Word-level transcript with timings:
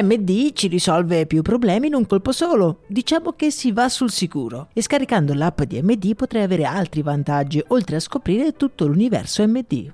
MD 0.00 0.52
ci 0.52 0.68
risolve 0.68 1.26
più 1.26 1.42
problemi 1.42 1.88
in 1.88 1.94
un 1.94 2.06
colpo 2.06 2.32
solo. 2.32 2.80
Diciamo 2.86 3.32
che 3.32 3.50
si 3.50 3.72
va 3.72 3.88
sul 3.90 4.10
sicuro. 4.10 4.68
E 4.72 4.80
scaricando 4.80 5.34
l'app 5.34 5.62
di 5.62 5.82
MD 5.82 6.14
potrai 6.14 6.42
avere 6.42 6.64
altri 6.64 7.02
vantaggi, 7.02 7.62
oltre 7.68 7.96
a 7.96 8.00
scoprire 8.00 8.56
tutto 8.56 8.86
l'universo 8.86 9.46
MD. 9.46 9.92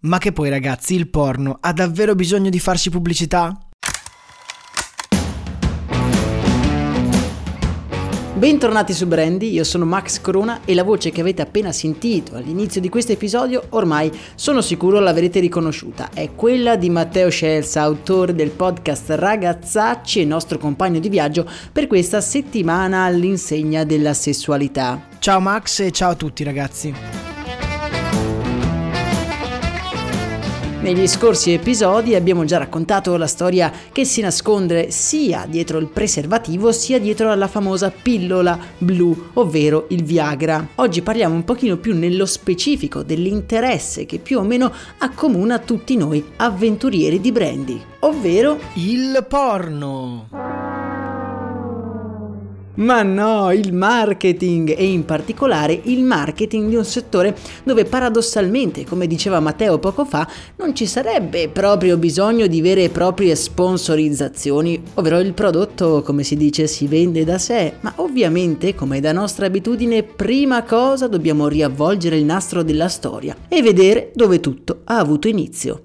Ma 0.00 0.18
che 0.18 0.32
poi 0.32 0.50
ragazzi, 0.50 0.94
il 0.94 1.08
porno 1.08 1.58
ha 1.60 1.72
davvero 1.72 2.14
bisogno 2.14 2.50
di 2.50 2.58
farsi 2.58 2.90
pubblicità? 2.90 3.56
Bentornati 8.42 8.92
su 8.92 9.06
Brandy, 9.06 9.52
io 9.52 9.62
sono 9.62 9.84
Max 9.84 10.20
Corona 10.20 10.62
e 10.64 10.74
la 10.74 10.82
voce 10.82 11.12
che 11.12 11.20
avete 11.20 11.42
appena 11.42 11.70
sentito 11.70 12.34
all'inizio 12.34 12.80
di 12.80 12.88
questo 12.88 13.12
episodio 13.12 13.66
ormai 13.68 14.10
sono 14.34 14.60
sicuro 14.60 14.98
l'avrete 14.98 15.38
riconosciuta. 15.38 16.10
È 16.12 16.28
quella 16.34 16.74
di 16.74 16.90
Matteo 16.90 17.30
Scelsa, 17.30 17.82
autore 17.82 18.34
del 18.34 18.50
podcast 18.50 19.10
Ragazzacci 19.10 20.22
e 20.22 20.24
nostro 20.24 20.58
compagno 20.58 20.98
di 20.98 21.08
viaggio 21.08 21.48
per 21.70 21.86
questa 21.86 22.20
settimana 22.20 23.04
all'insegna 23.04 23.84
della 23.84 24.12
sessualità. 24.12 25.06
Ciao 25.20 25.38
Max 25.38 25.78
e 25.78 25.92
ciao 25.92 26.10
a 26.10 26.16
tutti 26.16 26.42
ragazzi. 26.42 27.21
Negli 30.82 31.06
scorsi 31.06 31.52
episodi 31.52 32.16
abbiamo 32.16 32.44
già 32.44 32.58
raccontato 32.58 33.16
la 33.16 33.28
storia 33.28 33.72
che 33.92 34.04
si 34.04 34.20
nasconde 34.20 34.90
sia 34.90 35.46
dietro 35.48 35.78
il 35.78 35.86
preservativo 35.86 36.72
sia 36.72 36.98
dietro 36.98 37.30
alla 37.30 37.46
famosa 37.46 37.92
pillola 37.92 38.58
blu, 38.78 39.28
ovvero 39.34 39.86
il 39.90 40.02
Viagra. 40.02 40.70
Oggi 40.74 41.00
parliamo 41.00 41.36
un 41.36 41.44
pochino 41.44 41.76
più 41.76 41.96
nello 41.96 42.26
specifico 42.26 43.04
dell'interesse 43.04 44.06
che 44.06 44.18
più 44.18 44.40
o 44.40 44.42
meno 44.42 44.72
accomuna 44.98 45.60
tutti 45.60 45.96
noi 45.96 46.32
avventurieri 46.34 47.20
di 47.20 47.30
brandy, 47.30 47.80
ovvero 48.00 48.58
il 48.74 49.24
porno. 49.28 50.51
Ma 52.74 53.02
no, 53.02 53.52
il 53.52 53.74
marketing 53.74 54.74
e 54.74 54.86
in 54.86 55.04
particolare 55.04 55.78
il 55.84 56.02
marketing 56.02 56.70
di 56.70 56.76
un 56.76 56.84
settore 56.86 57.36
dove 57.64 57.84
paradossalmente, 57.84 58.86
come 58.86 59.06
diceva 59.06 59.40
Matteo 59.40 59.78
poco 59.78 60.06
fa, 60.06 60.26
non 60.56 60.74
ci 60.74 60.86
sarebbe 60.86 61.48
proprio 61.48 61.98
bisogno 61.98 62.46
di 62.46 62.62
vere 62.62 62.84
e 62.84 62.88
proprie 62.88 63.34
sponsorizzazioni, 63.34 64.82
ovvero 64.94 65.18
il 65.18 65.34
prodotto, 65.34 66.00
come 66.02 66.22
si 66.22 66.34
dice, 66.34 66.66
si 66.66 66.86
vende 66.86 67.24
da 67.24 67.36
sé, 67.36 67.74
ma 67.80 67.92
ovviamente, 67.96 68.74
come 68.74 69.00
da 69.00 69.12
nostra 69.12 69.44
abitudine, 69.44 70.02
prima 70.02 70.62
cosa 70.62 71.08
dobbiamo 71.08 71.48
riavvolgere 71.48 72.16
il 72.16 72.24
nastro 72.24 72.62
della 72.62 72.88
storia 72.88 73.36
e 73.48 73.60
vedere 73.60 74.12
dove 74.14 74.40
tutto 74.40 74.80
ha 74.84 74.96
avuto 74.96 75.28
inizio. 75.28 75.82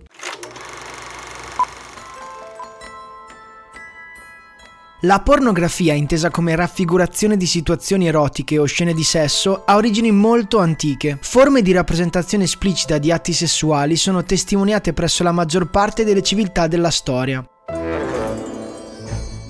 La 5.02 5.20
pornografia, 5.20 5.94
intesa 5.94 6.32
come 6.32 6.56
raffigurazione 6.56 7.38
di 7.38 7.46
situazioni 7.46 8.08
erotiche 8.08 8.58
o 8.58 8.66
scene 8.66 8.94
di 8.94 9.04
sesso, 9.04 9.62
ha 9.64 9.76
origini 9.76 10.10
molto 10.10 10.58
antiche. 10.58 11.20
Forme 11.22 11.62
di 11.62 11.72
rappresentazione 11.72 12.46
esplicita 12.46 12.98
di 12.98 13.12
atti 13.12 13.32
sessuali 13.32 13.96
sono 13.96 14.24
testimoniate 14.24 14.94
presso 14.94 15.22
la 15.22 15.32
maggior 15.32 15.70
parte 15.70 16.04
delle 16.04 16.24
civiltà 16.24 16.66
della 16.66 16.90
storia. 16.90 17.48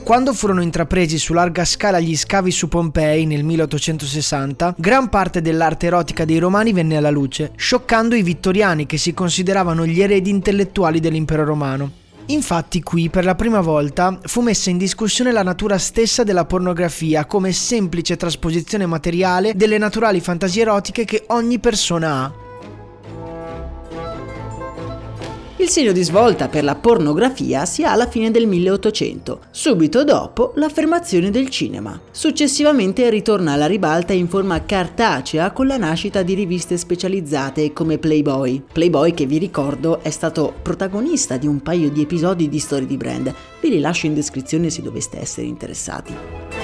Quando 0.03 0.33
furono 0.33 0.61
intrapresi 0.61 1.17
su 1.17 1.31
larga 1.31 1.63
scala 1.63 2.01
gli 2.01 2.17
scavi 2.17 2.51
su 2.51 2.67
Pompei 2.67 3.25
nel 3.25 3.45
1860, 3.45 4.75
gran 4.77 5.07
parte 5.07 5.41
dell'arte 5.41 5.85
erotica 5.85 6.25
dei 6.25 6.39
romani 6.39 6.73
venne 6.73 6.97
alla 6.97 7.09
luce, 7.09 7.53
scioccando 7.55 8.15
i 8.15 8.21
vittoriani 8.21 8.85
che 8.85 8.97
si 8.97 9.13
consideravano 9.13 9.85
gli 9.85 10.01
eredi 10.01 10.29
intellettuali 10.29 10.99
dell'impero 10.99 11.45
romano. 11.45 12.05
Infatti 12.29 12.83
qui 12.83 13.09
per 13.09 13.23
la 13.23 13.35
prima 13.35 13.61
volta 13.61 14.19
fu 14.23 14.41
messa 14.41 14.69
in 14.69 14.77
discussione 14.77 15.31
la 15.31 15.43
natura 15.43 15.77
stessa 15.77 16.23
della 16.23 16.43
pornografia 16.43 17.25
come 17.25 17.53
semplice 17.53 18.17
trasposizione 18.17 18.85
materiale 18.85 19.53
delle 19.55 19.77
naturali 19.77 20.19
fantasie 20.19 20.63
erotiche 20.63 21.05
che 21.05 21.23
ogni 21.27 21.59
persona 21.59 22.23
ha. 22.23 22.46
Il 25.59 25.69
segno 25.69 25.91
di 25.91 26.03
svolta 26.03 26.49
per 26.49 26.63
la 26.63 26.75
pornografia 26.75 27.65
si 27.65 27.83
ha 27.83 27.91
alla 27.91 28.05
fine 28.05 28.29
del 28.29 28.45
1800, 28.45 29.39
subito 29.49 30.03
dopo 30.03 30.51
l'affermazione 30.55 31.31
del 31.31 31.49
cinema. 31.49 31.99
Successivamente 32.11 33.09
ritorna 33.09 33.53
alla 33.53 33.65
ribalta 33.65 34.13
in 34.13 34.27
forma 34.27 34.63
cartacea 34.63 35.49
con 35.49 35.65
la 35.65 35.77
nascita 35.77 36.21
di 36.21 36.35
riviste 36.35 36.77
specializzate 36.77 37.73
come 37.73 37.97
Playboy. 37.97 38.61
Playboy 38.71 39.15
che 39.15 39.25
vi 39.25 39.39
ricordo 39.39 40.03
è 40.03 40.11
stato 40.11 40.53
protagonista 40.61 41.37
di 41.37 41.47
un 41.47 41.59
paio 41.63 41.89
di 41.89 42.03
episodi 42.03 42.49
di 42.49 42.59
Story 42.59 42.85
di 42.85 42.97
Brand, 42.97 43.33
ve 43.59 43.67
li 43.67 43.79
lascio 43.79 44.05
in 44.05 44.13
descrizione 44.13 44.69
se 44.69 44.83
doveste 44.83 45.19
essere 45.19 45.47
interessati. 45.47 46.56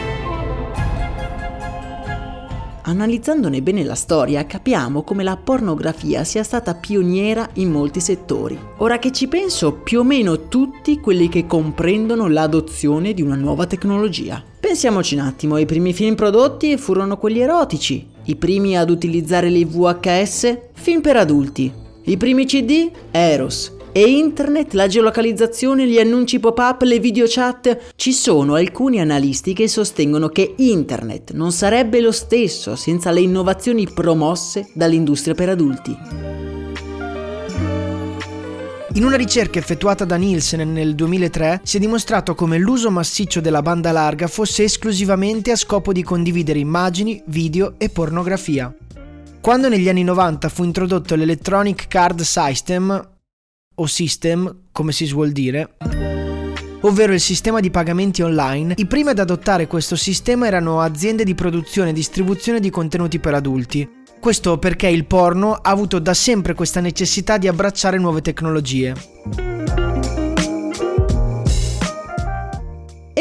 Analizzandone 2.85 3.61
bene 3.61 3.85
la 3.85 3.95
storia 3.95 4.45
capiamo 4.45 5.03
come 5.03 5.23
la 5.23 5.37
pornografia 5.37 6.25
sia 6.25 6.43
stata 6.43 6.75
pioniera 6.75 7.49
in 7.53 7.71
molti 7.71 8.01
settori. 8.01 8.59
Ora 8.79 8.99
che 8.99 9.13
ci 9.13 9.29
penso, 9.29 9.71
più 9.71 9.99
o 9.99 10.03
meno 10.03 10.49
tutti 10.49 10.99
quelli 10.99 11.29
che 11.29 11.47
comprendono 11.47 12.27
l'adozione 12.27 13.13
di 13.13 13.21
una 13.21 13.35
nuova 13.35 13.67
tecnologia. 13.67 14.43
Pensiamoci 14.59 15.15
un 15.15 15.21
attimo, 15.21 15.57
i 15.57 15.65
primi 15.65 15.93
film 15.93 16.15
prodotti 16.15 16.75
furono 16.75 17.17
quelli 17.17 17.39
erotici, 17.39 18.05
i 18.25 18.35
primi 18.35 18.77
ad 18.77 18.89
utilizzare 18.89 19.49
le 19.49 19.63
VHS, 19.65 20.57
film 20.73 20.99
per 20.99 21.15
adulti, 21.15 21.71
i 22.03 22.17
primi 22.17 22.45
CD, 22.45 22.91
Eros, 23.11 23.71
e 23.93 24.09
internet, 24.09 24.73
la 24.73 24.87
geolocalizzazione, 24.87 25.87
gli 25.87 25.99
annunci 25.99 26.39
pop-up, 26.39 26.81
le 26.81 26.99
video 26.99 27.25
chat. 27.27 27.93
Ci 27.95 28.11
sono 28.11 28.55
alcuni 28.55 28.99
analisti 28.99 29.53
che 29.53 29.67
sostengono 29.67 30.29
che 30.29 30.55
internet 30.57 31.31
non 31.31 31.51
sarebbe 31.51 32.01
lo 32.01 32.11
stesso 32.11 32.75
senza 32.75 33.11
le 33.11 33.21
innovazioni 33.21 33.87
promosse 33.87 34.71
dall'industria 34.73 35.35
per 35.35 35.49
adulti. 35.49 35.97
In 38.95 39.05
una 39.05 39.15
ricerca 39.15 39.57
effettuata 39.57 40.05
da 40.05 40.15
Nielsen 40.15 40.71
nel 40.71 40.93
2003 40.93 41.61
si 41.63 41.77
è 41.77 41.79
dimostrato 41.79 42.35
come 42.35 42.57
l'uso 42.59 42.91
massiccio 42.91 43.41
della 43.41 43.63
banda 43.63 43.91
larga 43.91 44.27
fosse 44.27 44.63
esclusivamente 44.63 45.51
a 45.51 45.55
scopo 45.55 45.91
di 45.91 46.03
condividere 46.03 46.59
immagini, 46.59 47.21
video 47.25 47.73
e 47.77 47.89
pornografia. 47.89 48.71
Quando 49.41 49.67
negli 49.67 49.89
anni 49.89 50.03
90 50.03 50.47
fu 50.47 50.63
introdotto 50.63 51.15
l'Electronic 51.15 51.87
Card 51.87 52.21
System, 52.21 53.12
o 53.75 53.85
system, 53.85 54.55
come 54.71 54.91
si 54.91 55.05
suol 55.05 55.31
dire, 55.31 55.75
ovvero 56.81 57.13
il 57.13 57.19
sistema 57.19 57.59
di 57.59 57.71
pagamenti 57.71 58.21
online, 58.21 58.73
i 58.77 58.85
primi 58.85 59.09
ad 59.09 59.19
adottare 59.19 59.67
questo 59.67 59.95
sistema 59.95 60.47
erano 60.47 60.81
aziende 60.81 61.23
di 61.23 61.35
produzione 61.35 61.89
e 61.89 61.93
distribuzione 61.93 62.59
di 62.59 62.69
contenuti 62.69 63.19
per 63.19 63.33
adulti. 63.33 64.01
Questo 64.19 64.57
perché 64.57 64.87
il 64.87 65.05
porno 65.05 65.53
ha 65.53 65.69
avuto 65.69 65.99
da 65.99 66.13
sempre 66.13 66.53
questa 66.53 66.79
necessità 66.79 67.37
di 67.37 67.47
abbracciare 67.47 67.97
nuove 67.97 68.21
tecnologie. 68.21 69.42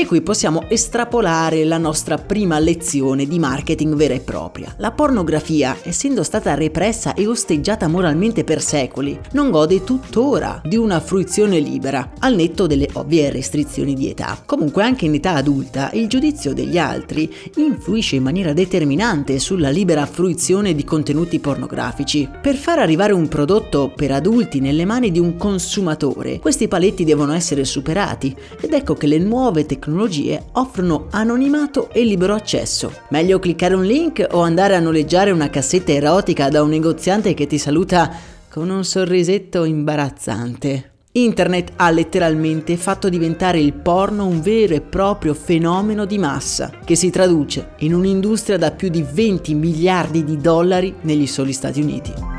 E 0.02 0.06
qui 0.06 0.20
possiamo 0.20 0.64
estrapolare 0.69 1.64
la 1.64 1.78
nostra 1.78 2.19
prima 2.19 2.58
lezione 2.58 3.25
di 3.25 3.38
marketing 3.38 3.94
vera 3.94 4.14
e 4.14 4.19
propria. 4.19 4.75
La 4.78 4.90
pornografia, 4.90 5.76
essendo 5.84 6.25
stata 6.25 6.54
repressa 6.54 7.14
e 7.14 7.28
osteggiata 7.28 7.87
moralmente 7.87 8.43
per 8.43 8.60
secoli, 8.60 9.16
non 9.31 9.52
gode 9.52 9.84
tuttora 9.84 10.60
di 10.64 10.76
una 10.76 10.99
fruizione 10.99 11.60
libera, 11.60 12.14
al 12.19 12.34
netto 12.34 12.66
delle 12.66 12.88
ovvie 12.94 13.31
restrizioni 13.31 13.94
di 13.94 14.10
età. 14.10 14.43
Comunque 14.44 14.82
anche 14.82 15.04
in 15.04 15.14
età 15.14 15.34
adulta 15.34 15.93
il 15.93 16.08
giudizio 16.08 16.52
degli 16.52 16.78
altri 16.78 17.32
influisce 17.58 18.16
in 18.16 18.25
maniera 18.25 18.52
determinante 18.52 19.38
sulla 19.38 19.70
libera 19.70 20.05
fruizione 20.06 20.75
di 20.75 20.82
contenuti 20.82 21.38
pornografici. 21.38 22.28
Per 22.43 22.56
far 22.56 22.81
arrivare 22.81 23.12
un 23.12 23.28
prodotto 23.28 23.93
per 23.94 24.10
adulti 24.10 24.58
nelle 24.58 24.84
mani 24.84 25.12
di 25.12 25.20
un 25.20 25.37
consumatore, 25.37 26.40
questi 26.40 26.66
paletti 26.66 27.05
devono 27.05 27.34
essere 27.34 27.64
superati 27.64 28.34
ed 28.60 28.72
ecco 28.72 28.94
che 28.94 29.06
le 29.06 29.19
nuove 29.19 29.64
tecnologie 29.64 29.90
tecnologie 29.92 30.42
offrono 30.52 31.08
anonimato 31.10 31.90
e 31.92 32.02
libero 32.04 32.34
accesso. 32.34 32.92
Meglio 33.10 33.38
cliccare 33.38 33.74
un 33.74 33.84
link 33.84 34.26
o 34.30 34.40
andare 34.40 34.74
a 34.74 34.80
noleggiare 34.80 35.30
una 35.30 35.50
cassetta 35.50 35.92
erotica 35.92 36.48
da 36.48 36.62
un 36.62 36.70
negoziante 36.70 37.34
che 37.34 37.46
ti 37.46 37.58
saluta 37.58 38.10
con 38.48 38.70
un 38.70 38.84
sorrisetto 38.84 39.64
imbarazzante. 39.64 40.90
Internet 41.12 41.72
ha 41.76 41.90
letteralmente 41.90 42.78
fatto 42.78 43.10
diventare 43.10 43.60
il 43.60 43.74
porno 43.74 44.26
un 44.26 44.40
vero 44.40 44.74
e 44.74 44.80
proprio 44.80 45.34
fenomeno 45.34 46.06
di 46.06 46.16
massa, 46.16 46.70
che 46.84 46.94
si 46.94 47.10
traduce 47.10 47.72
in 47.80 47.92
un'industria 47.92 48.56
da 48.56 48.70
più 48.70 48.88
di 48.88 49.04
20 49.06 49.54
miliardi 49.54 50.24
di 50.24 50.38
dollari 50.38 50.94
negli 51.02 51.26
soli 51.26 51.52
Stati 51.52 51.82
Uniti. 51.82 52.31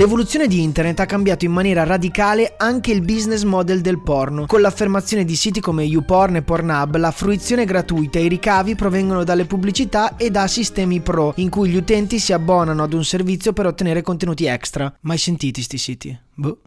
L'evoluzione 0.00 0.46
di 0.46 0.62
internet 0.62 0.98
ha 1.00 1.04
cambiato 1.04 1.44
in 1.44 1.52
maniera 1.52 1.84
radicale 1.84 2.54
anche 2.56 2.90
il 2.90 3.02
business 3.02 3.42
model 3.42 3.82
del 3.82 4.00
porno. 4.00 4.46
Con 4.46 4.62
l'affermazione 4.62 5.26
di 5.26 5.36
siti 5.36 5.60
come 5.60 5.82
YouPorn 5.82 6.36
e 6.36 6.42
Pornhub, 6.42 6.96
la 6.96 7.10
fruizione 7.10 7.66
gratuita 7.66 8.18
e 8.18 8.24
i 8.24 8.28
ricavi 8.28 8.76
provengono 8.76 9.24
dalle 9.24 9.44
pubblicità 9.44 10.16
e 10.16 10.30
da 10.30 10.46
sistemi 10.46 11.00
pro, 11.00 11.34
in 11.36 11.50
cui 11.50 11.68
gli 11.68 11.76
utenti 11.76 12.18
si 12.18 12.32
abbonano 12.32 12.82
ad 12.82 12.94
un 12.94 13.04
servizio 13.04 13.52
per 13.52 13.66
ottenere 13.66 14.00
contenuti 14.00 14.46
extra. 14.46 14.90
Mai 15.02 15.18
sentiti 15.18 15.60
sti 15.60 15.76
siti? 15.76 16.18
Boh. 16.32 16.60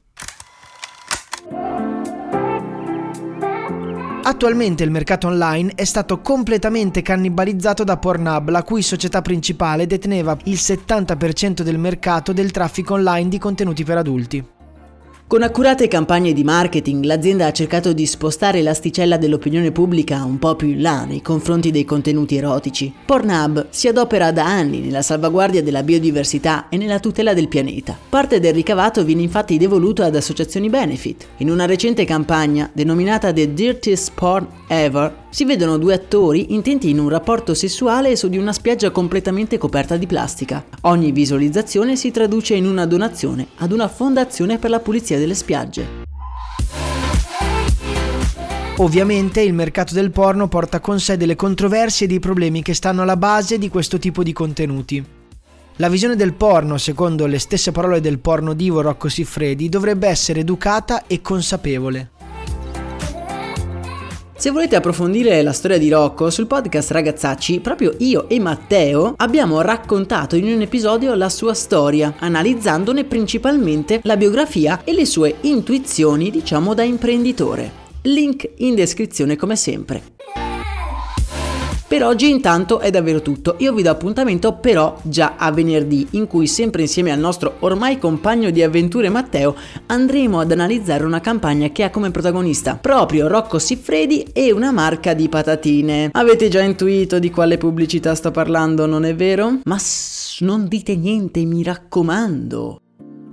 Attualmente 4.33 4.83
il 4.83 4.89
mercato 4.89 5.27
online 5.27 5.74
è 5.75 5.83
stato 5.83 6.19
completamente 6.19 7.03
cannibalizzato 7.03 7.83
da 7.83 7.97
Pornhub, 7.97 8.50
la 8.50 8.63
cui 8.63 8.81
società 8.81 9.21
principale 9.21 9.85
deteneva 9.85 10.35
il 10.45 10.56
70% 10.56 11.62
del 11.62 11.77
mercato 11.77 12.33
del 12.33 12.50
traffico 12.50 12.95
online 12.95 13.30
di 13.30 13.38
contenuti 13.38 13.83
per 13.83 13.97
adulti. 14.00 14.44
Con 15.33 15.41
accurate 15.41 15.88
campagne 15.88 16.31
di 16.31 16.44
marketing, 16.44 17.06
l'azienda 17.06 17.47
ha 17.47 17.51
cercato 17.51 17.91
di 17.91 18.06
spostare 18.06 18.62
l'asticella 18.62 19.18
dell'opinione 19.18 19.71
pubblica 19.71 20.24
un 20.24 20.38
po' 20.38 20.56
più 20.56 20.68
in 20.68 20.83
là 20.83 21.06
nei 21.06 21.24
confronti 21.24 21.71
dei 21.71 21.85
contenuti 21.85 22.38
erotici. 22.38 22.94
Pornhub 23.03 23.65
si 23.71 23.88
adopera 23.88 24.31
da 24.31 24.45
anni 24.45 24.77
nella 24.77 25.01
salvaguardia 25.01 25.63
della 25.63 25.81
biodiversità 25.81 26.69
e 26.69 26.77
nella 26.77 27.00
tutela 27.00 27.33
del 27.33 27.47
pianeta. 27.47 27.97
Parte 28.09 28.39
del 28.39 28.53
ricavato 28.53 29.03
viene 29.03 29.24
infatti 29.24 29.57
devoluto 29.57 30.03
ad 30.03 30.15
associazioni 30.15 30.69
benefit. 30.69 31.25
In 31.38 31.50
una 31.50 31.65
recente 31.65 32.06
campagna, 32.06 32.69
denominata 32.71 33.33
The 33.33 33.56
Dirtiest 33.56 34.12
Porn 34.13 34.47
Ever, 34.68 35.23
si 35.33 35.45
vedono 35.45 35.80
due 35.80 35.95
attori 35.95 36.53
intenti 36.53 36.91
in 36.91 37.00
un 37.00 37.09
rapporto 37.09 37.56
sessuale 37.56 38.15
su 38.15 38.30
di 38.30 38.38
una 38.38 38.53
spiaggia 38.53 38.91
completamente 38.91 39.57
coperta 39.57 39.97
di 39.97 40.06
plastica. 40.06 40.63
Ogni 40.81 41.12
visualizzazione 41.12 41.95
si 41.95 42.12
traduce 42.12 42.53
in 42.53 42.68
una 42.68 42.85
donazione 42.85 43.47
ad 43.56 43.71
una 43.71 43.88
fondazione 43.88 44.59
per 44.59 44.69
la 44.69 44.80
pulizia 44.80 45.18
delle 45.18 45.33
spiagge. 45.33 46.01
Ovviamente 48.77 49.41
il 49.41 49.53
mercato 49.56 49.95
del 49.95 50.12
porno 50.12 50.47
porta 50.47 50.80
con 50.80 51.00
sé 51.00 51.18
delle 51.18 51.36
controversie 51.36 52.06
e 52.06 52.09
dei 52.09 52.19
problemi 52.19 52.62
che 52.62 52.75
stanno 52.75 53.01
alla 53.01 53.18
base 53.18 53.57
di 53.57 53.69
questo 53.69 53.97
tipo 53.97 54.21
di 54.21 54.33
contenuti. 54.33 55.03
La 55.77 55.89
visione 55.89 56.15
del 56.15 56.36
porno, 56.36 56.77
secondo 56.77 57.25
le 57.25 57.39
stesse 57.39 57.71
parole 57.71 58.01
del 58.01 58.19
porno 58.19 58.53
divo 58.53 58.81
Rocco 58.81 59.09
Siffredi, 59.09 59.68
dovrebbe 59.68 60.07
essere 60.07 60.41
educata 60.41 61.07
e 61.07 61.21
consapevole. 61.21 62.12
Se 64.44 64.51
volete 64.51 64.75
approfondire 64.75 65.42
la 65.42 65.54
storia 65.54 65.78
di 65.78 65.88
Rocco, 65.88 66.30
sul 66.30 66.48
podcast 66.48 66.92
Ragazzacci, 66.92 67.62
proprio 67.62 67.95
io 68.00 68.28
e 68.28 68.42
Matteo 68.42 69.13
abbiamo 69.16 69.62
raccontato 69.62 70.36
in 70.36 70.54
un 70.54 70.60
episodio 70.60 71.16
la 71.16 71.30
sua 71.30 71.54
storia, 71.54 72.16
analizzandone 72.19 73.06
principalmente 73.06 74.01
la 74.04 74.18
biografia 74.18 74.81
e 74.84 74.92
le 74.92 75.06
sue 75.06 75.36
intuizioni, 75.44 76.30
diciamo, 76.30 76.74
da 76.74 76.84
imprenditore. 76.84 77.72
Link 78.01 78.50
in 78.57 78.75
descrizione 78.75 79.38
come 79.38 79.56
sempre. 79.56 80.12
Per 81.94 82.04
oggi 82.04 82.28
intanto 82.28 82.80
è 82.80 82.90
davvero 82.90 83.22
tutto, 83.22 83.54
io 83.60 83.72
vi 83.72 83.84
do 83.84 83.92
appuntamento 83.92 84.54
però 84.54 84.98
già 85.04 85.36
a 85.38 85.51
venerdì 85.51 86.07
in 86.13 86.25
cui 86.25 86.48
sempre 86.48 86.81
insieme 86.81 87.12
al 87.12 87.19
nostro 87.19 87.57
ormai 87.60 88.00
compagno 88.00 88.50
di 88.50 88.63
avventure 88.63 89.10
Matteo 89.10 89.56
andremo 89.86 90.40
ad 90.40 90.51
analizzare 90.51 91.06
una 91.06 91.22
campagna 91.22 91.69
che 91.69 91.84
ha 91.84 91.92
come 91.92 92.10
protagonista 92.10 92.78
proprio 92.78 93.28
Rocco 93.28 93.60
Siffredi 93.60 94.25
e 94.34 94.51
una 94.51 94.72
marca 94.72 95.13
di 95.13 95.30
patatine. 95.30 96.10
Avete 96.13 96.48
già 96.48 96.63
intuito 96.63 97.19
di 97.19 97.30
quale 97.30 97.60
pubblicità 97.60 98.16
sto 98.16 98.31
parlando, 98.31 98.88
non 98.88 99.06
è 99.06 99.13
vero? 99.13 99.60
Ma 99.63 99.78
non 100.39 100.68
dite 100.68 100.96
niente, 100.96 101.46
mi 101.46 101.62
raccomando. 101.62 102.81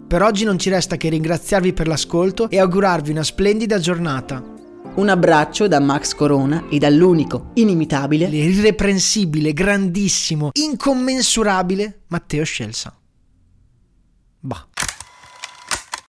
Per 0.07 0.23
oggi 0.23 0.45
non 0.45 0.59
ci 0.59 0.69
resta 0.69 0.99
che 0.99 1.09
ringraziarvi 1.09 1.73
per 1.73 1.89
l'ascolto 1.89 2.51
e 2.51 2.59
augurarvi 2.59 3.11
una 3.11 3.23
splendida 3.23 3.79
giornata. 3.79 4.59
Un 5.01 5.09
abbraccio 5.09 5.67
da 5.67 5.81
Max 5.81 6.13
Corona 6.15 6.65
e 6.69 6.77
dall'unico, 6.77 7.53
inimitabile, 7.55 8.27
L'irreprensibile, 8.27 9.55
grandissimo, 9.55 10.51
incommensurabile 10.53 12.03
Matteo 12.09 12.45
Scelsa. 12.45 13.00